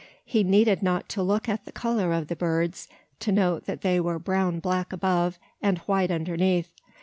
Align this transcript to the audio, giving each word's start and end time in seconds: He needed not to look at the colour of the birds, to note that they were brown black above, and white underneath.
He 0.25 0.43
needed 0.43 0.81
not 0.81 1.07
to 1.09 1.21
look 1.21 1.47
at 1.47 1.65
the 1.65 1.71
colour 1.71 2.11
of 2.11 2.27
the 2.27 2.35
birds, 2.35 2.87
to 3.19 3.31
note 3.31 3.65
that 3.67 3.81
they 3.83 3.99
were 3.99 4.17
brown 4.17 4.59
black 4.59 4.91
above, 4.91 5.37
and 5.61 5.77
white 5.85 6.09
underneath. 6.09 6.71